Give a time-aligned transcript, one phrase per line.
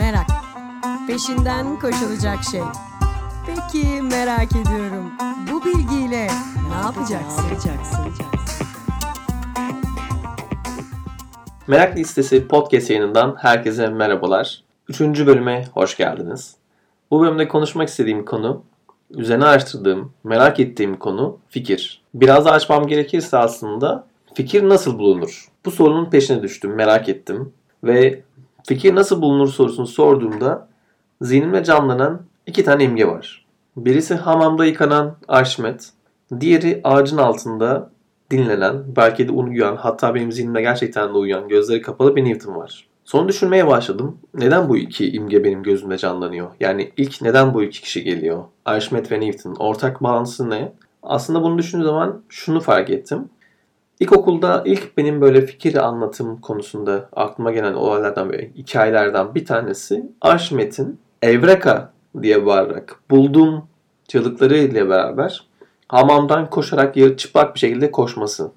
[0.00, 0.26] Merak.
[1.06, 2.60] Peşinden koşulacak şey.
[3.46, 5.12] Peki merak ediyorum.
[5.52, 6.26] Bu bilgiyle
[6.68, 7.42] ne yapacaksın?
[7.44, 7.98] Ne yapacaksın?
[11.66, 14.62] Merak Listesi podcast yayınından herkese merhabalar.
[14.88, 16.56] Üçüncü bölüme hoş geldiniz.
[17.10, 18.62] Bu bölümde konuşmak istediğim konu,
[19.10, 22.02] üzerine araştırdığım, merak ettiğim konu fikir.
[22.14, 25.48] Biraz da açmam gerekirse aslında fikir nasıl bulunur?
[25.64, 27.52] Bu sorunun peşine düştüm, merak ettim.
[27.84, 28.22] Ve
[28.70, 30.68] fikir nasıl bulunur sorusunu sorduğumda
[31.22, 33.46] zihnimde canlanan iki tane imge var.
[33.76, 35.90] Birisi hamamda yıkanan Arşimet,
[36.40, 37.90] diğeri ağacın altında
[38.30, 42.86] dinlenen, belki de uyuyan, hatta benim zihnimde gerçekten de uyuyan, gözleri kapalı bir Newton var.
[43.04, 44.18] Sonra düşünmeye başladım.
[44.34, 46.50] Neden bu iki imge benim gözümde canlanıyor?
[46.60, 48.44] Yani ilk neden bu iki kişi geliyor?
[48.64, 49.54] Archimedes ve Newton.
[49.58, 50.72] Ortak bağlantısı ne?
[51.02, 53.28] Aslında bunu düşündüğüm zaman şunu fark ettim.
[54.00, 61.00] İlkokulda ilk benim böyle fikir anlatım konusunda aklıma gelen olaylardan ve hikayelerden bir tanesi Archimedes'in
[61.22, 63.64] Evreka diye bağırarak bulduğum
[64.08, 65.46] çığlıkları ile beraber
[65.88, 68.50] hamamdan koşarak yarı çıplak bir şekilde koşması.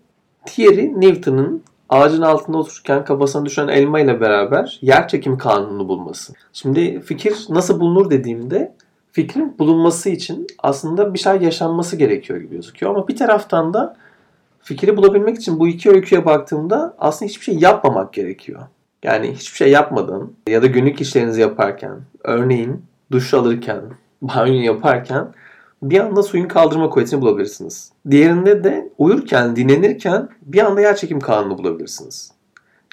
[0.58, 6.34] Diğeri Newton'un ağacın altında otururken kafasına düşen elma ile beraber yer çekimi kanunu bulması.
[6.54, 8.76] Şimdi fikir nasıl bulunur dediğimde
[9.12, 12.96] fikrin bulunması için aslında bir şey yaşanması gerekiyor gibi gözüküyor.
[12.96, 13.96] Ama bir taraftan da
[14.64, 18.62] fikri bulabilmek için bu iki öyküye baktığımda aslında hiçbir şey yapmamak gerekiyor.
[19.04, 23.82] Yani hiçbir şey yapmadan ya da günlük işlerinizi yaparken, örneğin duş alırken,
[24.22, 25.34] banyo yaparken
[25.84, 27.92] bir anda suyun kaldırma kuvvetini bulabilirsiniz.
[28.10, 32.32] Diğerinde de uyurken, dinlenirken bir anda yer çekim kanunu bulabilirsiniz.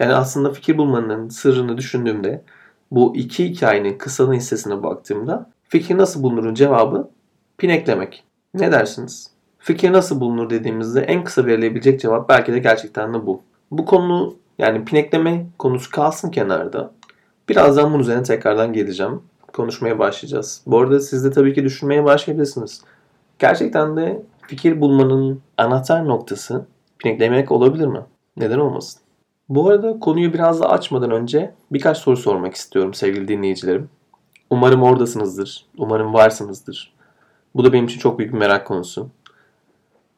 [0.01, 2.45] Yani aslında fikir bulmanın sırrını düşündüğümde
[2.91, 7.11] bu iki hikayenin kısanın hissesine baktığımda fikir nasıl bulunurun cevabı
[7.59, 8.25] pineklemek.
[8.55, 9.31] Ne dersiniz?
[9.61, 13.43] Fikir nasıl bulunur dediğimizde en kısa verilebilecek cevap belki de gerçekten de bu.
[13.71, 16.91] Bu konu yani pinekleme konusu kalsın kenarda.
[17.49, 19.23] Birazdan bunun üzerine tekrardan geleceğim
[19.53, 20.63] konuşmaya başlayacağız.
[20.67, 22.83] Bu arada siz de tabii ki düşünmeye başlayabilirsiniz.
[23.39, 26.67] Gerçekten de fikir bulmanın anahtar noktası
[26.99, 28.01] pineklemek olabilir mi?
[28.37, 29.01] Neden olmasın?
[29.49, 33.89] Bu arada konuyu biraz da açmadan önce birkaç soru sormak istiyorum sevgili dinleyicilerim.
[34.51, 35.67] Umarım oradasınızdır.
[35.79, 36.93] Umarım varsınızdır.
[37.55, 39.09] Bu da benim için çok büyük bir merak konusu.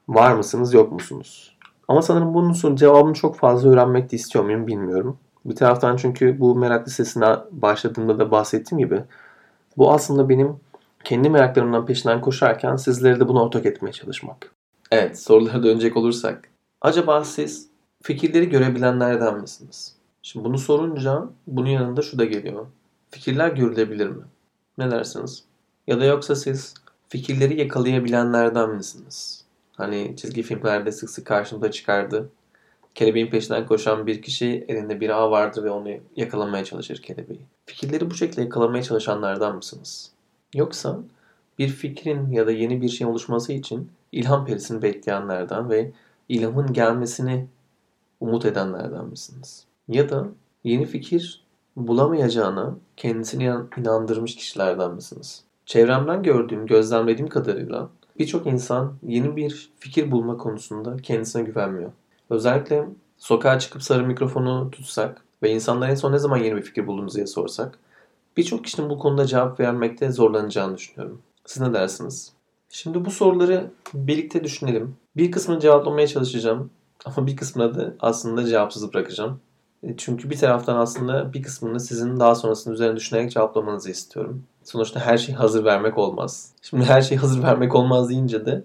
[0.09, 1.57] Var mısınız yok musunuz?
[1.89, 5.19] Ama sanırım bunun soru cevabını çok fazla öğrenmek de istiyor muyum bilmiyorum.
[5.45, 9.03] Bir taraftan çünkü bu merak listesine başladığımda da bahsettiğim gibi
[9.77, 10.57] bu aslında benim
[11.05, 14.51] kendi meraklarımdan peşinden koşarken sizlere de bunu ortak etmeye çalışmak.
[14.91, 16.49] Evet sorulara dönecek olursak.
[16.81, 17.69] Acaba siz
[18.03, 19.97] fikirleri görebilenlerden misiniz?
[20.23, 22.67] Şimdi bunu sorunca bunun yanında şu da geliyor.
[23.11, 24.23] Fikirler görülebilir mi?
[24.79, 25.45] Ne dersiniz?
[25.87, 26.75] Ya da yoksa siz
[27.09, 29.42] fikirleri yakalayabilenlerden misiniz?
[29.77, 32.29] Hani çizgi filmlerde sık sık karşımıza çıkardı.
[32.95, 37.41] Kelebeğin peşinden koşan bir kişi elinde bir ağ vardır ve onu yakalamaya çalışır kelebeği.
[37.67, 40.11] Fikirleri bu şekilde yakalamaya çalışanlardan mısınız?
[40.55, 40.99] Yoksa
[41.59, 45.91] bir fikrin ya da yeni bir şeyin oluşması için ilham perisini bekleyenlerden ve
[46.29, 47.47] ilhamın gelmesini
[48.21, 49.65] umut edenlerden misiniz?
[49.89, 50.29] Ya da
[50.65, 51.43] yeni fikir
[51.77, 55.45] bulamayacağına kendisini inandırmış kişilerden misiniz?
[55.67, 61.93] Çevremden gördüğüm, gözlemlediğim kadarıyla birçok insan yeni bir fikir bulma konusunda kendisine güvenmiyor.
[62.31, 62.87] Özellikle
[63.19, 67.15] sokağa çıkıp sarı mikrofonu tutsak ve insanlara en son ne zaman yeni bir fikir buldunuz
[67.15, 67.79] diye sorsak
[68.37, 71.23] birçok kişinin bu konuda cevap vermekte zorlanacağını düşünüyorum.
[71.47, 72.33] Siz ne dersiniz?
[72.69, 74.97] Şimdi bu soruları birlikte düşünelim.
[75.17, 76.71] Bir kısmını cevaplamaya çalışacağım
[77.05, 79.41] ama bir kısmını da aslında cevapsız bırakacağım.
[79.83, 84.45] E, çünkü bir taraftan aslında bir kısmını sizin daha sonrasında üzerine düşünerek cevaplamanızı istiyorum.
[84.65, 86.53] Sonuçta her şeyi hazır vermek olmaz.
[86.63, 88.65] Şimdi her şeyi hazır vermek olmaz deyince de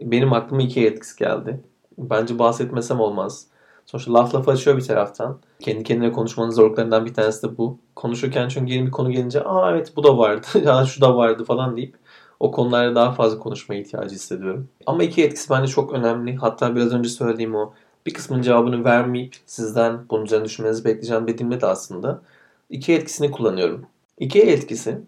[0.00, 1.60] benim aklıma iki etkisi geldi.
[1.98, 3.46] Bence bahsetmesem olmaz.
[3.86, 5.38] Sonuçta laf laf açıyor bir taraftan.
[5.60, 7.78] Kendi kendine konuşmanın zorluklarından bir tanesi de bu.
[7.96, 11.44] Konuşurken çünkü yeni bir konu gelince aa evet bu da vardı, ya şu da vardı
[11.44, 11.96] falan deyip
[12.40, 14.68] o konularda daha fazla konuşmaya ihtiyacı hissediyorum.
[14.86, 16.36] Ama iki etkisi bence çok önemli.
[16.36, 17.72] Hatta biraz önce söylediğim o
[18.08, 22.22] bir kısmının cevabını vermeyip sizden bunun üzerine düşünmenizi bekleyeceğim dediğimde de aslında
[22.70, 23.86] iki etkisini kullanıyorum.
[24.18, 25.00] İki etkisi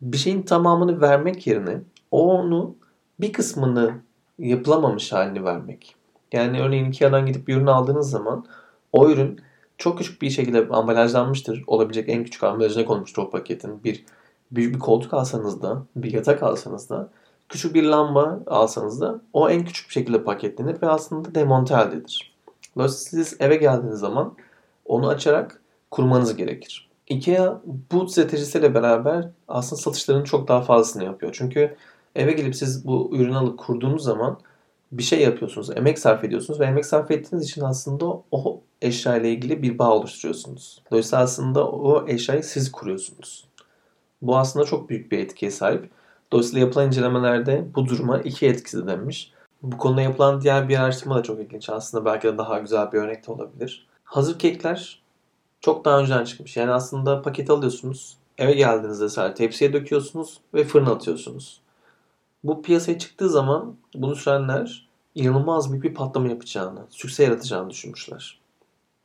[0.00, 1.80] bir şeyin tamamını vermek yerine
[2.10, 2.76] onu
[3.20, 3.94] bir kısmını
[4.38, 5.94] yapılamamış halini vermek.
[6.32, 8.46] Yani örneğin Ikea'dan gidip bir ürün aldığınız zaman
[8.92, 9.40] o ürün
[9.78, 11.64] çok küçük bir şekilde ambalajlanmıştır.
[11.66, 13.84] Olabilecek en küçük ambalajına konmuştur o paketin.
[13.84, 14.04] Bir
[14.50, 17.08] büyük bir koltuk alsanız da, bir yatak alsanız da,
[17.48, 22.37] küçük bir lamba alsanız da o en küçük bir şekilde paketlenir ve aslında demonte haldedir.
[22.78, 24.36] Dolayısıyla siz eve geldiğiniz zaman
[24.84, 26.88] onu açarak kurmanız gerekir.
[27.06, 27.60] IKEA
[27.92, 31.34] bu stratejisiyle beraber aslında satışlarının çok daha fazlasını yapıyor.
[31.38, 31.76] Çünkü
[32.14, 34.40] eve gelip siz bu ürünü alıp kurduğunuz zaman
[34.92, 39.30] bir şey yapıyorsunuz, emek sarf ediyorsunuz ve emek sarf ettiğiniz için aslında o eşya ile
[39.32, 40.82] ilgili bir bağ oluşturuyorsunuz.
[40.90, 43.48] Dolayısıyla aslında o eşyayı siz kuruyorsunuz.
[44.22, 45.90] Bu aslında çok büyük bir etkiye sahip.
[46.32, 49.32] Dolayısıyla yapılan incelemelerde bu duruma iki etkisi denmiş.
[49.62, 51.70] Bu konuda yapılan diğer bir araştırma da çok ilginç.
[51.70, 53.86] Aslında belki de daha güzel bir örnek de olabilir.
[54.04, 55.02] Hazır kekler
[55.60, 56.56] çok daha önceden çıkmış.
[56.56, 58.16] Yani aslında paket alıyorsunuz.
[58.38, 61.60] Eve geldiğinizde sadece tepsiye döküyorsunuz ve fırına atıyorsunuz.
[62.44, 68.38] Bu piyasaya çıktığı zaman bunu sürenler inanılmaz büyük bir patlama yapacağını, sükse yaratacağını düşünmüşler.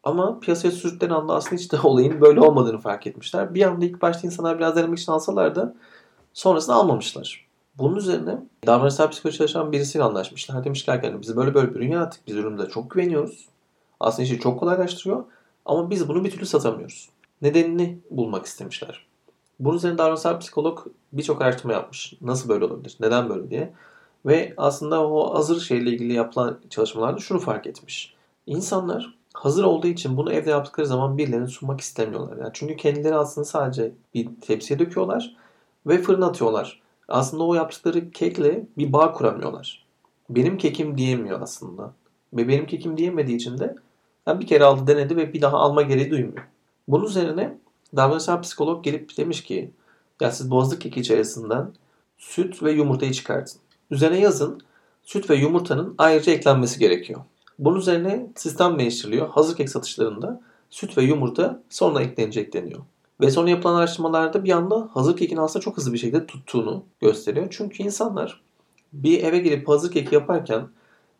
[0.04, 3.54] Ama piyasaya sürdükleri anda aslında hiç de olayın böyle olmadığını fark etmişler.
[3.54, 5.76] Bir anda ilk başta insanlar biraz denemek için alsalar da
[6.34, 7.48] sonrasında almamışlar.
[7.78, 8.38] Bunun üzerine
[8.68, 10.64] davranışsal psikoloji çalışan birisiyle anlaşmışlar.
[10.64, 12.28] Demişler ki hani biz böyle böyle bir ürün yarattık.
[12.28, 13.48] Biz üründe çok güveniyoruz.
[14.00, 15.24] Aslında işi çok kolaylaştırıyor.
[15.66, 17.10] Ama biz bunu bir türlü satamıyoruz.
[17.42, 19.06] Nedenini bulmak istemişler.
[19.60, 22.14] Bunun üzerine davranışsal psikolog birçok araştırma yapmış.
[22.22, 22.98] Nasıl böyle olabilir?
[23.00, 23.74] Neden böyle diye.
[24.26, 28.16] Ve aslında o hazır şeyle ilgili yapılan çalışmalarda şunu fark etmiş.
[28.48, 32.38] İnsanlar hazır olduğu için bunu evde yaptıkları zaman birilerine sunmak istemiyorlar.
[32.38, 35.36] Yani çünkü kendileri aslında sadece bir tepsiye döküyorlar
[35.88, 36.83] ve fırına atıyorlar.
[37.08, 39.86] Aslında o yaptıkları kekle bir bağ kuramıyorlar.
[40.30, 41.94] Benim kekim diyemiyor aslında.
[42.34, 43.76] Ve benim kekim diyemediği için de
[44.28, 46.48] yani bir kere aldı denedi ve bir daha alma gereği duymuyor.
[46.88, 47.58] Bunun üzerine
[47.96, 49.72] davranışsal psikolog gelip demiş ki
[50.22, 51.72] ya siz boğazlık keki içerisinden
[52.18, 53.62] süt ve yumurtayı çıkartın.
[53.92, 54.62] Üzerine yazın
[55.04, 57.22] süt ve yumurtanın ayrıca eklenmesi gerekiyor.
[57.60, 59.30] Bunun üzerine sistem değiştiriliyor.
[59.30, 62.80] Hazır kek satışlarında süt ve yumurta sonra eklenecek deniyor.
[63.22, 67.48] Ve sonra yapılan araştırmalarda bir anda hazır kekin aslında çok hızlı bir şekilde tuttuğunu gösteriyor.
[67.52, 68.42] Çünkü insanlar
[68.94, 70.68] bir eve gelip hazır keki yaparken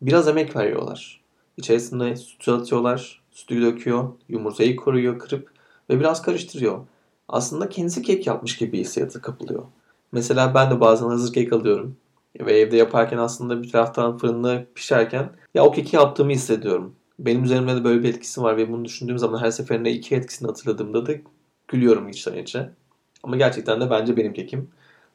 [0.02, 1.20] biraz emek veriyorlar.
[1.56, 5.50] İçerisinde sütü atıyorlar, sütü döküyor, yumurtayı koruyor, kırıp
[5.90, 6.78] ve biraz karıştırıyor.
[7.28, 9.62] Aslında kendisi kek yapmış gibi hissiyatı kapılıyor.
[10.12, 11.96] Mesela ben de bazen hazır kek alıyorum.
[12.40, 16.94] Ve evde yaparken aslında bir taraftan fırında pişerken ya o keki yaptığımı hissediyorum.
[17.18, 20.48] Benim üzerimde de böyle bir etkisi var ve bunu düşündüğüm zaman her seferinde iki etkisini
[20.48, 21.12] hatırladığımda da
[21.68, 22.70] gülüyorum içten içe.
[23.22, 24.70] Ama gerçekten de bence benim kekim.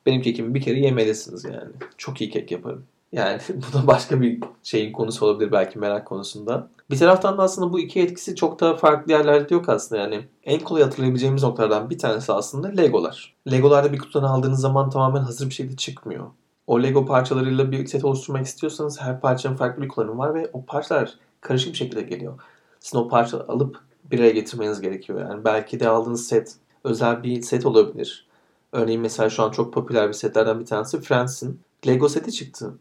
[0.06, 1.72] Benim kekimi bir kere yemelisiniz yani.
[1.98, 2.86] Çok iyi kek yaparım.
[3.12, 6.68] Yani bu da başka bir şeyin konusu olabilir belki merak konusunda.
[6.92, 10.22] Bir taraftan da aslında bu iki etkisi çok da farklı yerlerde yok aslında yani.
[10.44, 13.36] En kolay hatırlayabileceğimiz noktalardan bir tanesi aslında Legolar.
[13.52, 16.28] Legolarda bir kutudan aldığınız zaman tamamen hazır bir şekilde çıkmıyor.
[16.68, 20.66] O Lego parçalarıyla bir set oluşturmak istiyorsanız her parçanın farklı bir kullanımı var ve o
[20.66, 22.40] parçalar karışık bir şekilde geliyor.
[22.80, 23.80] Sizin o parça alıp
[24.12, 25.22] bir araya getirmeniz gerekiyor.
[25.22, 28.28] Yani belki de aldığınız set özel bir set olabilir.
[28.72, 32.74] Örneğin mesela şu an çok popüler bir setlerden bir tanesi Friends'in Lego seti çıktı.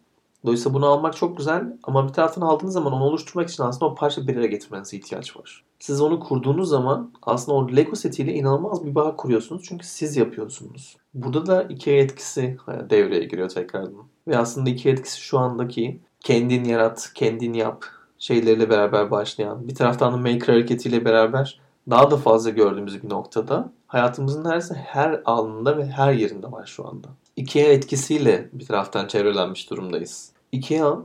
[0.44, 3.94] Dolayısıyla bunu almak çok güzel ama bir taraftan aldığınız zaman onu oluşturmak için aslında o
[3.94, 5.64] parça bir araya getirmenize ihtiyaç var.
[5.78, 10.96] Siz onu kurduğunuz zaman aslında o Lego setiyle inanılmaz bir bağ kuruyorsunuz çünkü siz yapıyorsunuz.
[11.14, 12.56] Burada da iki etkisi
[12.90, 14.04] devreye giriyor tekrardan.
[14.28, 17.84] Ve aslında iki etkisi şu andaki kendin yarat, kendin yap
[18.18, 21.60] şeyleriyle beraber başlayan bir taraftan da maker hareketiyle beraber
[21.90, 26.88] daha da fazla gördüğümüz bir noktada hayatımızın neredeyse her alanında ve her yerinde var şu
[26.88, 27.08] anda.
[27.36, 30.32] IKEA etkisiyle bir taraftan çevrelenmiş durumdayız.
[30.52, 30.98] IKEA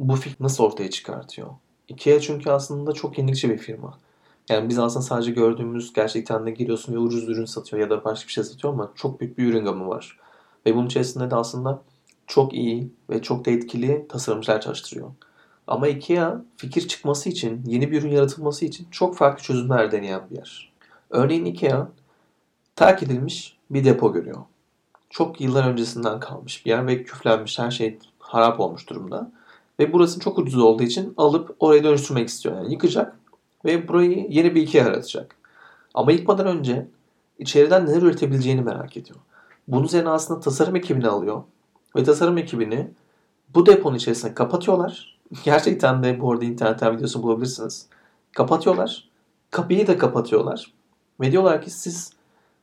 [0.00, 1.48] bu fikri nasıl ortaya çıkartıyor?
[1.88, 3.98] IKEA çünkü aslında çok yenilikçi bir firma.
[4.48, 8.28] Yani biz aslında sadece gördüğümüz gerçekten de giriyorsun ve ucuz ürün satıyor ya da başka
[8.28, 10.18] bir şey satıyor ama çok büyük bir ürün gamı var.
[10.66, 11.82] Ve bunun içerisinde de aslında
[12.26, 15.10] çok iyi ve çok da etkili tasarımcılar çalıştırıyor.
[15.70, 20.36] Ama IKEA fikir çıkması için, yeni bir ürün yaratılması için çok farklı çözümler deneyen bir
[20.36, 20.72] yer.
[21.10, 21.88] Örneğin IKEA
[22.76, 24.38] terk edilmiş bir depo görüyor.
[25.10, 29.32] Çok yıllar öncesinden kalmış bir yer ve küflenmiş her şey harap olmuş durumda.
[29.78, 32.56] Ve burası çok ucuz olduğu için alıp oraya dönüştürmek istiyor.
[32.56, 33.16] Yani yıkacak
[33.64, 35.36] ve burayı yeni bir IKEA yaratacak.
[35.94, 36.86] Ama yıkmadan önce
[37.38, 39.18] içeriden neler üretebileceğini merak ediyor.
[39.68, 41.42] Bunun üzerine aslında tasarım ekibini alıyor.
[41.96, 42.90] Ve tasarım ekibini
[43.54, 45.19] bu deponun içerisine kapatıyorlar.
[45.44, 47.86] Gerçekten de bu arada internetten videosu bulabilirsiniz.
[48.32, 49.08] Kapatıyorlar.
[49.50, 50.72] Kapıyı da kapatıyorlar.
[51.20, 52.12] Ve diyorlar ki siz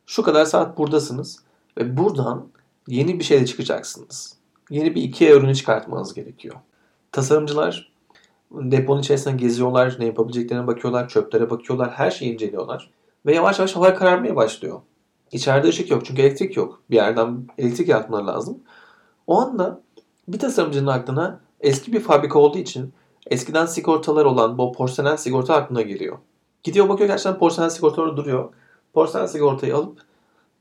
[0.06, 1.40] şu kadar saat buradasınız.
[1.78, 2.48] Ve buradan
[2.88, 4.38] yeni bir şeyle çıkacaksınız.
[4.70, 6.56] Yeni bir IKEA ürünü çıkartmanız gerekiyor.
[7.12, 7.92] Tasarımcılar
[8.52, 12.92] deponun içerisinde geziyorlar, ne yapabileceklerine bakıyorlar, çöplere bakıyorlar, her şeyi inceliyorlar.
[13.26, 14.82] Ve yavaş yavaş hava kararmaya başlıyor.
[15.32, 16.82] İçeride ışık yok çünkü elektrik yok.
[16.90, 18.60] Bir yerden elektrik yaratmaları lazım.
[19.28, 19.82] O anda
[20.28, 22.94] bir tasarımcının aklına eski bir fabrika olduğu için
[23.28, 26.18] eskiden sigortalar olan bu porselen sigorta aklına geliyor.
[26.64, 28.54] Gidiyor bakıyor gerçekten porselen sigortaları duruyor.
[28.94, 30.02] Porselen sigortayı alıp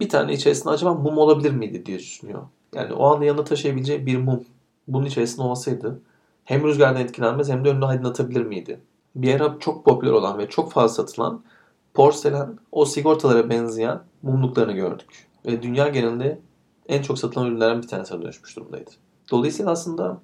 [0.01, 2.43] bir tane içerisinde acaba mum olabilir miydi diye düşünüyor.
[2.75, 4.45] Yani o anda yanında taşıyabileceği bir mum
[4.89, 6.03] bunun içerisinde olsaydı
[6.45, 8.81] hem rüzgardan etkilenmez hem de önünü aydınlatabilir miydi?
[9.15, 11.45] Bir ara çok popüler olan ve çok fazla satılan
[11.95, 15.27] porselen o sigortalara benzeyen mumluklarını gördük.
[15.47, 16.41] Ve dünya genelinde
[16.89, 18.91] en çok satılan ürünlerden bir tanesine dönüşmüş durumdaydı.
[19.31, 20.21] Dolayısıyla aslında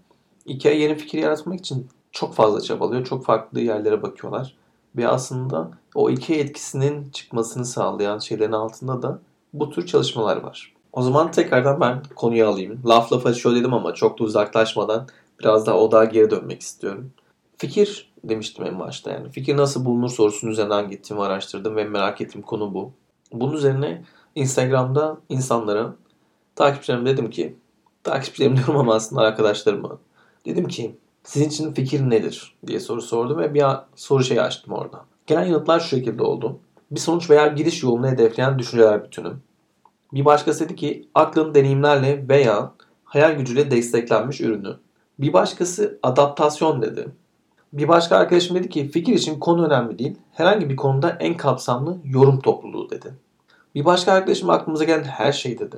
[0.46, 3.04] IKEA yeni fikir yaratmak için çok fazla çabalıyor.
[3.04, 4.56] Çok farklı yerlere bakıyorlar.
[4.96, 9.18] Ve aslında o IKEA etkisinin çıkmasını sağlayan şeylerin altında da
[9.52, 10.72] bu tür çalışmalar var.
[10.92, 12.82] O zaman tekrardan ben konuyu alayım.
[12.86, 15.08] Laf lafa açıyor dedim ama çok da uzaklaşmadan
[15.40, 17.12] biraz daha odağa geri dönmek istiyorum.
[17.56, 19.30] Fikir demiştim en başta yani.
[19.30, 22.92] Fikir nasıl bulunur sorusunun üzerinden gittim, araştırdım ve merak ettiğim konu bu.
[23.32, 25.94] Bunun üzerine Instagram'da insanlara
[26.56, 27.56] takipçilerime dedim ki
[28.04, 29.98] takipçilerim diyorum ama aslında arkadaşlarıma
[30.46, 35.04] dedim ki sizin için fikir nedir diye soru sordum ve bir soru şey açtım orada.
[35.26, 36.58] Gelen yanıtlar şu şekilde oldu.
[36.90, 39.32] Bir sonuç veya giriş yolunu hedefleyen düşünceler bütünü.
[40.12, 42.72] Bir başkası dedi ki aklın deneyimlerle veya
[43.04, 44.76] hayal gücüyle desteklenmiş ürünü.
[45.18, 47.08] Bir başkası adaptasyon dedi.
[47.72, 50.16] Bir başka arkadaşım dedi ki fikir için konu önemli değil.
[50.32, 53.14] Herhangi bir konuda en kapsamlı yorum topluluğu dedi.
[53.74, 55.76] Bir başka arkadaşım aklımıza gelen her şey dedi.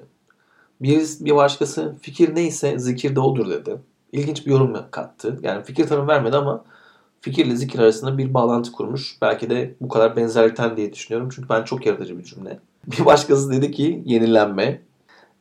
[0.81, 3.79] Bir, bir başkası fikir neyse zikir de odur dedi.
[4.15, 5.39] İlginç bir yorum kattı.
[5.43, 6.65] Yani fikir tanım vermedi ama
[7.21, 9.19] fikirle zikir arasında bir bağlantı kurmuş.
[9.23, 11.29] Belki de bu kadar benzerlikten diye düşünüyorum.
[11.35, 12.59] Çünkü ben çok yaratıcı bir cümle.
[12.87, 14.81] Bir başkası dedi ki yenilenme.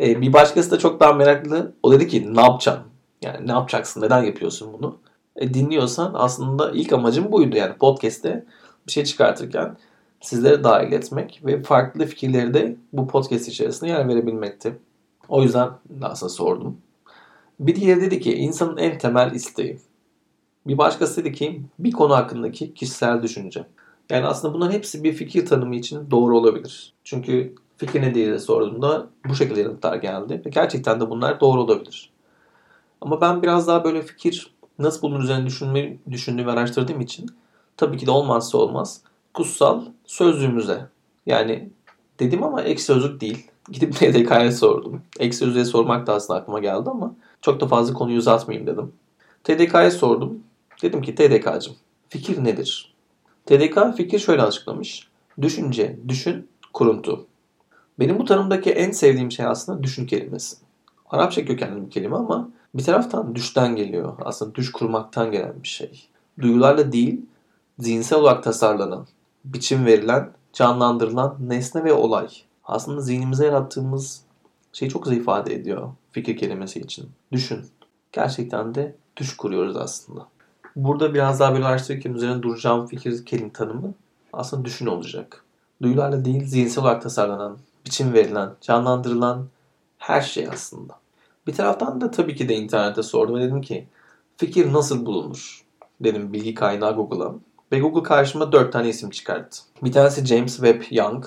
[0.02, 1.74] Ee, bir başkası da çok daha meraklı.
[1.84, 2.84] O dedi ki ne yapacaksın?
[3.22, 4.02] Yani ne yapacaksın?
[4.02, 4.98] Neden yapıyorsun bunu?
[5.36, 7.58] E, dinliyorsan aslında ilk amacım buydu.
[7.58, 8.46] Yani podcast'te
[8.88, 9.78] bir şey çıkartırken
[10.22, 14.80] sizlere dahil etmek ve farklı fikirleri de bu podcast içerisinde yer verebilmekti.
[15.30, 15.70] O yüzden
[16.02, 16.78] aslında sordum.
[17.60, 19.80] Bir diğeri dedi ki insanın en temel isteği.
[20.68, 23.66] Bir başkası dedi ki bir konu hakkındaki kişisel düşünce.
[24.10, 26.94] Yani aslında bunların hepsi bir fikir tanımı için doğru olabilir.
[27.04, 30.42] Çünkü fikir ne diye sorduğumda bu şekilde yanıtlar geldi.
[30.46, 32.14] Ve gerçekten de bunlar doğru olabilir.
[33.02, 37.30] Ama ben biraz daha böyle fikir nasıl bulunur üzerine düşünme, düşündüğüm ve araştırdığım için
[37.78, 39.02] tabii ki de olmazsa olmaz
[39.34, 40.86] kutsal sözlüğümüze.
[41.26, 41.70] Yani
[42.20, 43.48] dedim ama ek sözlük değil.
[43.72, 45.02] Gidip TDK'ya sordum.
[45.20, 48.92] Ek sözlüğe sormak da aslında aklıma geldi ama çok da fazla konuyu uzatmayayım dedim.
[49.44, 50.44] TDK'ya sordum.
[50.82, 51.76] Dedim ki TDK'cım
[52.10, 52.94] fikir nedir?
[53.46, 55.08] TDK fikir şöyle açıklamış.
[55.42, 57.26] Düşünce, düşün, kuruntu.
[58.00, 60.58] Benim bu tanımdaki en sevdiğim şey aslında düşün kelimesi.
[61.10, 64.14] Arapça kökenli bir kelime ama bir taraftan düşten geliyor.
[64.22, 66.08] Aslında düş kurmaktan gelen bir şey.
[66.42, 67.22] Duyularla değil,
[67.80, 69.08] zihinsel olarak tasarlanan,
[69.46, 72.28] biçim verilen, canlandırılan nesne ve olay.
[72.64, 74.22] Aslında zihnimize yarattığımız
[74.74, 77.10] şey çok güzel ifade ediyor fikir kelimesi için.
[77.32, 77.66] Düşün.
[78.12, 80.28] Gerçekten de düş kuruyoruz aslında.
[80.76, 83.94] Burada biraz daha böyle araştırırken üzerine duracağım fikir kelime tanımı
[84.34, 85.44] aslında düşün olacak.
[85.82, 89.48] Duyularla değil zihinsel olarak tasarlanan, biçim verilen, canlandırılan
[89.98, 90.94] her şey aslında.
[91.48, 93.88] Bir taraftan da tabii ki de internete sordum ve dedim ki
[94.38, 95.66] fikir nasıl bulunur?
[96.02, 97.36] Dedim bilgi kaynağı Google'a.
[97.72, 99.58] Ve Google karşıma dört tane isim çıkarttı.
[99.84, 101.26] Bir tanesi James Webb Young,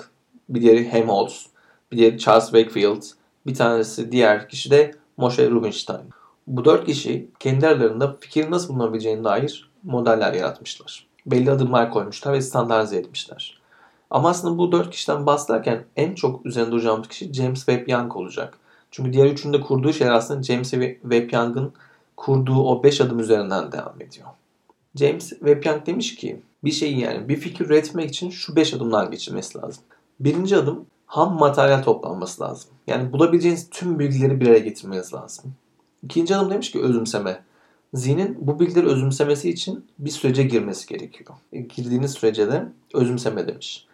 [0.49, 1.47] bir diğeri Helmholtz,
[1.91, 3.01] bir diğeri Charles Wakefield,
[3.47, 6.09] bir tanesi diğer kişi de Moshe Rubinstein.
[6.47, 11.07] Bu dört kişi kendi aralarında fikir nasıl bulunabileceğine dair modeller yaratmışlar.
[11.25, 13.61] Belli adımlar koymuşlar ve standartize etmişler.
[14.09, 18.57] Ama aslında bu dört kişiden bahsederken en çok üzerinde duracağımız kişi James Webb Young olacak.
[18.91, 21.73] Çünkü diğer üçünde kurduğu şeyler aslında James Webb Young'ın
[22.17, 24.27] kurduğu o beş adım üzerinden devam ediyor.
[24.95, 29.11] James Webb Young demiş ki bir şeyi yani bir fikir üretmek için şu beş adımdan
[29.11, 29.83] geçilmesi lazım.
[30.19, 32.69] Birinci adım ham materyal toplanması lazım.
[32.87, 35.53] Yani bulabileceğiniz tüm bilgileri bir araya getirmeniz lazım.
[36.03, 37.43] İkinci adım demiş ki özümseme.
[37.93, 41.29] Zihnin bu bilgileri özümsemesi için bir sürece girmesi gerekiyor.
[41.53, 43.87] E, girdiğiniz sürece de özümseme demiş.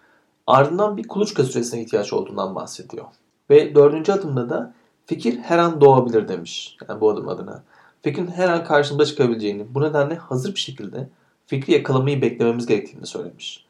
[0.48, 3.05] Ardından bir kuluçka süresine ihtiyaç olduğundan bahsediyor.
[3.50, 4.74] Ve dördüncü adımda da
[5.05, 6.77] fikir her an doğabilir demiş.
[6.89, 7.63] Yani bu adım adına.
[8.01, 11.10] Fikrin her an karşımıza çıkabileceğini, bu nedenle hazır bir şekilde
[11.48, 13.65] fikri yakalamayı beklememiz gerektiğini söylemiş.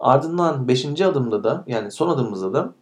[0.00, 2.72] Ardından beşinci adımda da yani son adımımızda da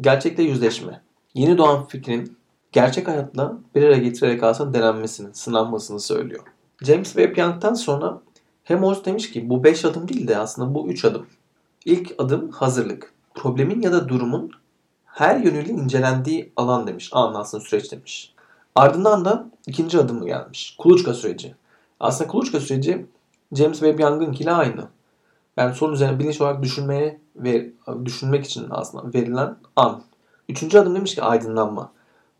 [0.00, 1.02] gerçekle yüzleşme.
[1.34, 2.36] Yeni doğan fikrin
[2.72, 6.42] gerçek hayatla bir araya getirerek aslında denenmesini, sınanmasını söylüyor.
[6.82, 8.20] James Webb Young'tan sonra
[8.68, 11.26] Helmholtz demiş ki bu 5 adım değil de aslında bu 3 adım.
[11.84, 13.12] İlk adım hazırlık.
[13.34, 14.50] Problemin ya da durumun
[15.06, 17.10] her yönüyle incelendiği alan demiş.
[17.12, 18.34] Anlatsın süreç demiş.
[18.74, 20.74] Ardından da ikinci adımı gelmiş.
[20.78, 21.54] Kuluçka süreci.
[22.00, 23.06] Aslında kuluçka süreci
[23.52, 24.88] James Webb Young'ınkiyle aynı.
[25.58, 27.70] Yani sorun üzerine bilinç olarak düşünmeye ve
[28.04, 30.02] düşünmek için aslında verilen an.
[30.48, 31.92] Üçüncü adım demiş ki aydınlanma.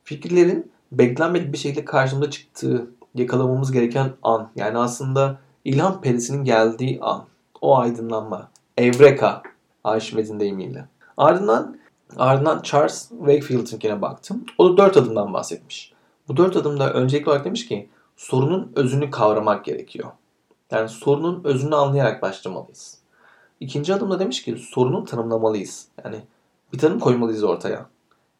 [0.04, 4.50] Fikirlerin beklenmedik bir şekilde karşımıza çıktığı, yakalamamız gereken an.
[4.56, 7.25] Yani aslında ilham perisinin geldiği an.
[7.60, 8.48] O aydınlanma.
[8.76, 9.42] Evreka.
[9.84, 10.88] Arşimed'in deyimiyle.
[11.16, 11.78] Ardından
[12.16, 14.44] ardından Charles Wakefield'inkine baktım.
[14.58, 15.92] O da dört adımdan bahsetmiş.
[16.28, 20.08] Bu dört adımda öncelikli olarak demiş ki sorunun özünü kavramak gerekiyor.
[20.70, 22.98] Yani sorunun özünü anlayarak başlamalıyız.
[23.61, 25.88] İkinci adımda demiş ki sorunu tanımlamalıyız.
[26.05, 26.21] Yani
[26.73, 27.87] bir tanım koymalıyız ortaya.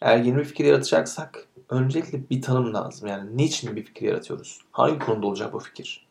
[0.01, 3.09] Eğer yeni bir fikir yaratacaksak öncelikle bir tanım lazım.
[3.09, 4.61] Yani niçin bir fikir yaratıyoruz?
[4.73, 6.07] Hangi konuda olacak bu fikir?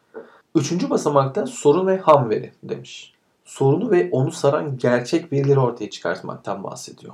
[0.55, 3.13] Üçüncü basamakta sorun ve ham veri demiş.
[3.45, 7.13] Sorunu ve onu saran gerçek verileri ortaya çıkartmaktan bahsediyor.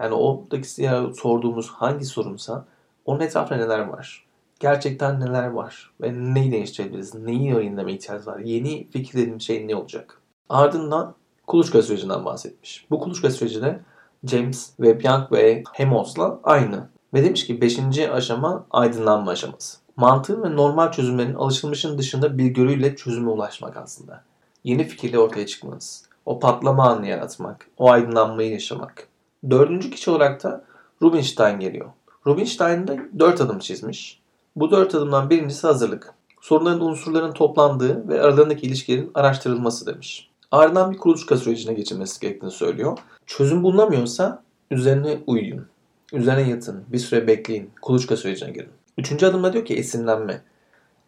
[0.00, 0.68] Yani oradaki
[1.14, 2.64] sorduğumuz hangi sorunsa
[3.04, 4.24] onun etrafında neler var?
[4.60, 5.90] Gerçekten neler var?
[6.00, 7.14] Ve neyi değiştirebiliriz?
[7.14, 8.38] Neyi yayınlama ihtiyacı var?
[8.38, 10.20] Yeni fikir dediğim şey ne olacak?
[10.48, 11.14] Ardından
[11.46, 12.86] kuluçka sürecinden bahsetmiş.
[12.90, 13.80] Bu kuluçka süreci de
[14.24, 16.88] James ve Young ve Hemos'la aynı.
[17.14, 17.98] Ve demiş ki 5.
[18.12, 19.78] aşama aydınlanma aşaması.
[19.96, 24.22] Mantığın ve normal çözümlerin alışılmışın dışında bir görüyle çözüme ulaşmak aslında.
[24.64, 26.04] Yeni fikirle ortaya çıkmanız.
[26.26, 27.68] O patlama anını yaratmak.
[27.78, 29.08] O aydınlanmayı yaşamak.
[29.50, 30.64] Dördüncü kişi olarak da
[31.02, 31.86] Rubinstein geliyor.
[32.26, 34.20] Rubinstein de dört adım çizmiş.
[34.56, 36.14] Bu dört adımdan birincisi hazırlık.
[36.40, 40.30] Sorunların unsurların toplandığı ve aralarındaki ilişkilerin araştırılması demiş.
[40.54, 42.98] Ardından bir kuluçka sürecine geçilmesi gerektiğini söylüyor.
[43.26, 45.66] Çözüm bulunamıyorsa üzerine uyuyun.
[46.12, 46.84] Üzerine yatın.
[46.88, 47.70] Bir süre bekleyin.
[47.82, 48.68] Kuluçka sürecine girin.
[48.98, 50.42] Üçüncü adımda diyor ki esinlenme.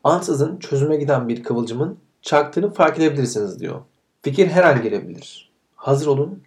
[0.04, 3.80] Ansızın çözüme giden bir kıvılcımın çaktığını fark edebilirsiniz diyor.
[4.22, 5.50] Fikir her an gelebilir.
[5.76, 6.42] Hazır olun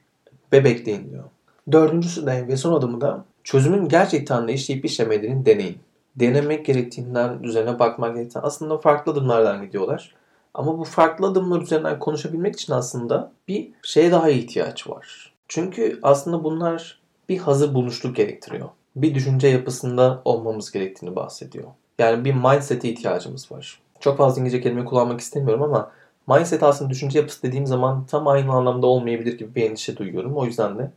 [0.54, 1.24] ve bekleyin diyor.
[1.72, 5.78] Dördüncüsü de ve son adımı da çözümün gerçekten de işleyip işlemediğini deneyin.
[6.16, 10.19] Denemek gerektiğinden, üzerine bakmak gerektiğinden aslında farklı adımlardan gidiyorlar.
[10.54, 15.34] Ama bu farklı adımlar üzerinden konuşabilmek için aslında bir şeye daha ihtiyaç var.
[15.48, 18.70] Çünkü aslında bunlar bir hazır buluşluk gerektiriyor.
[18.96, 21.68] Bir düşünce yapısında olmamız gerektiğini bahsediyor.
[22.00, 23.80] Yani bir mindset'e ihtiyacımız var.
[24.00, 25.92] Çok fazla İngilizce kelime kullanmak istemiyorum ama
[26.28, 30.38] mindset aslında düşünce yapısı dediğim zaman tam aynı anlamda olmayabilir gibi bir endişe duyuyorum.
[30.38, 30.92] O yüzden de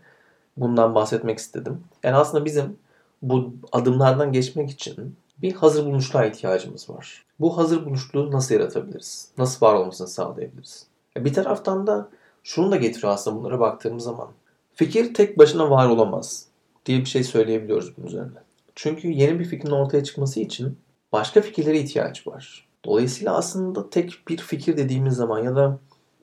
[0.56, 1.84] bundan bahsetmek istedim.
[2.02, 2.76] Yani aslında bizim
[3.22, 7.24] bu adımlardan geçmek için bir hazır buluşluğa ihtiyacımız var.
[7.40, 9.28] Bu hazır buluşluğu nasıl yaratabiliriz?
[9.38, 10.86] Nasıl var olmasını sağlayabiliriz?
[11.16, 12.08] E, bir taraftan da
[12.42, 14.28] şunu da getiriyor aslında bunlara baktığımız zaman.
[14.74, 16.46] Fikir tek başına var olamaz
[16.86, 18.38] diye bir şey söyleyebiliyoruz bunun üzerine.
[18.74, 20.78] Çünkü yeni bir fikrin ortaya çıkması için
[21.12, 22.68] başka fikirlere ihtiyaç var.
[22.84, 25.78] Dolayısıyla aslında tek bir fikir dediğimiz zaman ya da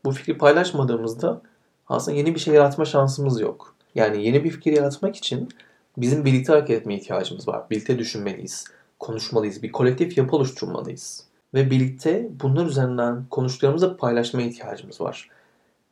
[0.05, 1.41] bu fikri paylaşmadığımızda
[1.89, 3.75] aslında yeni bir şey yaratma şansımız yok.
[3.95, 5.49] Yani yeni bir fikir yaratmak için
[5.97, 7.69] bizim birlikte hareket etmeye ihtiyacımız var.
[7.69, 8.65] Birlikte düşünmeliyiz,
[8.99, 11.23] konuşmalıyız, bir kolektif yapı oluşturmalıyız.
[11.53, 15.29] Ve birlikte bunlar üzerinden konuştuklarımızı paylaşmaya ihtiyacımız var.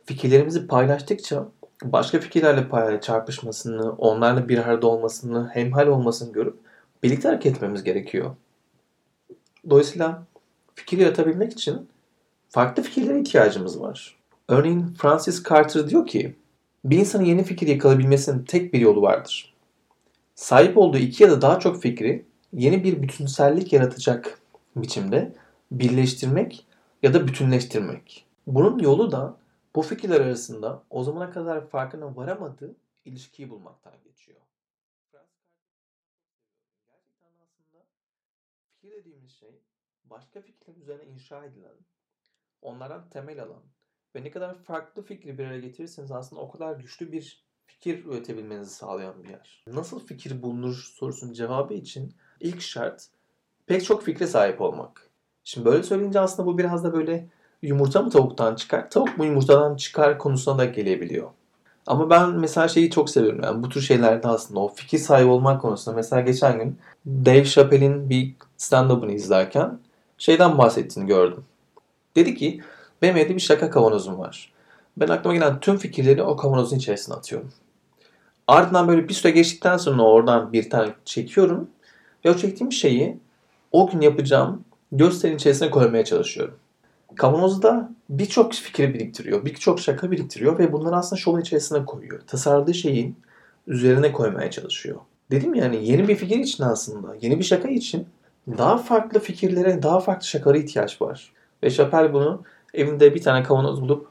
[0.06, 1.48] Fikirlerimizi paylaştıkça
[1.84, 6.58] başka fikirlerle çarpışmasını, onlarla bir arada olmasını, hemhal olmasını görüp
[7.04, 8.36] birlikte hareket etmemiz gerekiyor.
[9.70, 10.24] Dolayısıyla
[10.76, 11.90] fikir yaratabilmek için
[12.50, 14.18] farklı fikirlere ihtiyacımız var.
[14.48, 16.36] Örneğin Francis Carter diyor ki,
[16.86, 19.54] bir insanın yeni fikir yakalayabilmesinin tek bir yolu vardır.
[20.36, 22.26] Sahip olduğu iki ya da daha çok fikri
[22.58, 24.42] yeni bir bütünsellik yaratacak
[24.76, 25.36] biçimde
[25.72, 26.68] birleştirmek
[27.04, 28.26] ya da bütünleştirmek.
[28.48, 29.38] Bunun yolu da
[29.76, 34.42] bu fikirler arasında o zamana kadar farkına varamadığı ilişkiyi bulmaktan geçiyor.
[36.88, 37.86] Gerçekten aslında
[38.72, 39.62] fikir dediğimiz şey
[40.04, 41.78] başka fikirler üzerine inşa edilen,
[42.62, 43.64] onlardan temel alan
[44.16, 48.76] ve ne kadar farklı fikri bir araya getirirseniz aslında o kadar güçlü bir fikir üretebilmenizi
[48.76, 49.64] sağlayan bir yer.
[49.68, 53.08] Nasıl fikir bulunur sorusunun cevabı için ilk şart
[53.68, 55.10] pek çok fikre sahip olmak.
[55.44, 57.28] Şimdi böyle söyleyince aslında bu biraz da böyle
[57.62, 61.30] yumurta mı tavuktan çıkar, tavuk mu yumurtadan çıkar konusuna da gelebiliyor.
[61.88, 65.62] Ama ben mesela şeyi çok seviyorum yani bu tür şeylerde aslında o fikir sahibi olmak
[65.62, 69.80] konusunda mesela geçen gün Dave Chappelle'in bir stand-up'ını izlerken
[70.18, 71.46] şeyden bahsettiğini gördüm.
[72.16, 72.62] Dedi ki
[73.02, 74.54] benim evde bir şaka kavanozum var.
[74.98, 77.52] Ben aklıma gelen tüm fikirleri o kavanozun içerisine atıyorum.
[78.48, 81.70] Ardından böyle bir süre geçtikten sonra oradan bir tane çekiyorum.
[82.26, 83.18] Ve o çektiğim şeyi
[83.72, 86.56] o gün yapacağım gösterinin içerisine koymaya çalışıyorum.
[87.16, 92.22] Kavanozda birçok fikri biriktiriyor, birçok şaka biriktiriyor ve bunları aslında şovun içerisine koyuyor.
[92.28, 93.16] Tasarladığı şeyin
[93.68, 94.98] üzerine koymaya çalışıyor.
[95.32, 98.08] Dedim yani yeni bir fikir için aslında, yeni bir şaka için
[98.58, 101.32] daha farklı fikirlere, daha farklı şakalara ihtiyaç var.
[101.64, 104.08] Ve Chappelle bunu evinde bir tane kavanoz bulup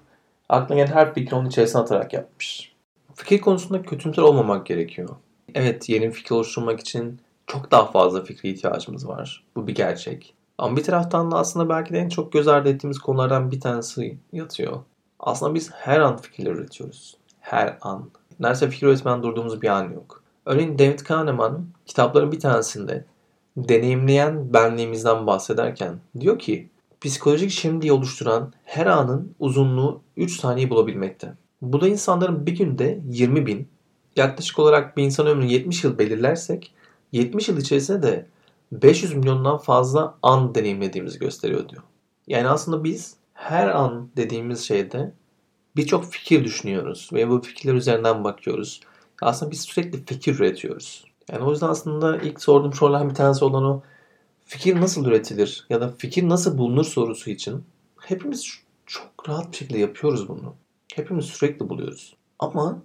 [0.49, 2.73] aklına gelen her fikri onun içerisine atarak yapmış.
[3.15, 5.09] Fikir konusunda kötümser olmamak gerekiyor.
[5.55, 9.45] Evet yeni fikir oluşturmak için çok daha fazla fikre ihtiyacımız var.
[9.57, 10.35] Bu bir gerçek.
[10.59, 14.19] Ama bir taraftan da aslında belki de en çok göz ardı ettiğimiz konulardan bir tanesi
[14.33, 14.81] yatıyor.
[15.21, 17.17] Aslında biz her an fikirler üretiyoruz.
[17.41, 18.11] Her an.
[18.41, 20.23] Neredeyse fikir üretmeden durduğumuz bir an yok.
[20.47, 23.05] Örneğin David Kahneman kitapların bir tanesinde
[23.57, 26.69] deneyimleyen benliğimizden bahsederken diyor ki
[27.01, 31.33] psikolojik şimdi oluşturan her anın uzunluğu 3 saniye bulabilmekte.
[31.63, 33.69] Bu da insanların bir günde 20 bin,
[34.17, 36.75] yaklaşık olarak bir insan ömrünü 70 yıl belirlersek
[37.13, 38.27] 70 yıl içerisinde de
[38.73, 41.83] 500 milyondan fazla an deneyimlediğimizi gösteriyor diyor.
[42.27, 45.13] Yani aslında biz her an dediğimiz şeyde
[45.77, 48.81] birçok fikir düşünüyoruz ve bu fikirler üzerinden bakıyoruz.
[49.23, 51.05] Aslında biz sürekli fikir üretiyoruz.
[51.33, 53.83] Yani o yüzden aslında ilk sorduğum sorulardan bir tanesi olan o
[54.45, 57.65] fikir nasıl üretilir ya da fikir nasıl bulunur sorusu için
[58.01, 60.55] hepimiz çok rahat bir şekilde yapıyoruz bunu.
[60.95, 62.17] Hepimiz sürekli buluyoruz.
[62.39, 62.83] Ama